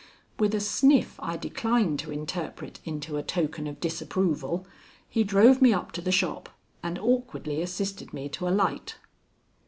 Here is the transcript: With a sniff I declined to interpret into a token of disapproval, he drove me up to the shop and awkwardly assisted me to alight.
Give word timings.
With 0.39 0.55
a 0.55 0.59
sniff 0.59 1.19
I 1.19 1.37
declined 1.37 1.99
to 1.99 2.11
interpret 2.11 2.79
into 2.85 3.17
a 3.17 3.21
token 3.21 3.67
of 3.67 3.79
disapproval, 3.79 4.65
he 5.07 5.23
drove 5.23 5.61
me 5.61 5.73
up 5.75 5.91
to 5.91 6.01
the 6.01 6.11
shop 6.11 6.49
and 6.81 6.97
awkwardly 6.97 7.61
assisted 7.61 8.11
me 8.11 8.27
to 8.29 8.47
alight. 8.47 8.95